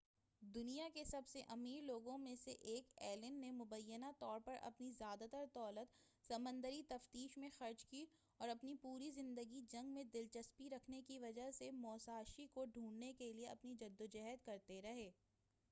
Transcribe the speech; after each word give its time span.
دنیا 0.41 0.87
کے 0.93 1.03
سب 1.03 1.27
سے 1.27 1.41
امیر 1.47 1.81
لوگوں 1.81 2.17
میں 2.17 2.33
سے 2.35 2.51
ایک 2.63 2.87
ایلن 2.99 3.33
نے 3.41 3.51
مبینہ 3.53 4.05
طور 4.19 4.39
پر 4.45 4.55
اپنی 4.61 4.89
زیادہ 4.91 5.25
تر 5.31 5.45
دولت 5.55 5.93
سمندری 6.29 6.81
تفتیش 6.87 7.37
میں 7.37 7.49
خرچ 7.53 7.85
کی 7.85 8.05
اور 8.39 8.49
اپنی 8.49 8.75
پوری 8.81 9.11
زندگی 9.11 9.61
جنگ 9.69 9.93
میں 9.93 10.03
دلچسپی 10.03 10.69
رکھنے 10.69 11.01
کی 11.01 11.19
وجہ 11.19 11.49
سے 11.51 11.69
موساشی 11.77 12.47
کو 12.47 12.65
ڈھونڈنے 12.65 13.13
کیلئے 13.13 13.47
اپنی 13.47 13.75
جدوجہد 13.79 14.45
کرتے 14.45 14.81
رہے 14.81 15.09